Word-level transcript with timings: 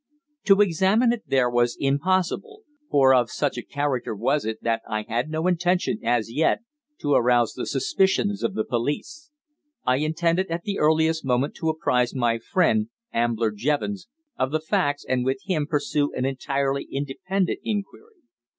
To 0.45 0.61
examine 0.61 1.13
it 1.13 1.21
there 1.27 1.47
was 1.47 1.77
impossible, 1.79 2.63
for 2.89 3.13
of 3.13 3.29
such 3.29 3.55
a 3.55 3.61
character 3.63 4.15
was 4.15 4.45
it 4.45 4.57
that 4.63 4.81
I 4.89 5.03
had 5.03 5.29
no 5.29 5.45
intention, 5.45 5.99
as 6.03 6.31
yet, 6.33 6.61
to 7.01 7.13
arouse 7.13 7.53
the 7.53 7.67
suspicions 7.67 8.41
of 8.41 8.55
the 8.55 8.63
police. 8.65 9.29
I 9.85 9.97
intended 9.97 10.47
at 10.47 10.63
the 10.63 10.79
earliest 10.79 11.23
moment 11.23 11.53
to 11.57 11.69
apprise 11.69 12.15
my 12.15 12.39
friend, 12.39 12.89
Ambler 13.13 13.51
Jevons, 13.51 14.07
of 14.39 14.49
the 14.51 14.59
facts 14.59 15.05
and 15.07 15.23
with 15.23 15.37
him 15.45 15.67
pursue 15.67 16.11
an 16.15 16.25
entirely 16.25 16.85
independent 16.89 17.59
inquiry. 17.63 18.23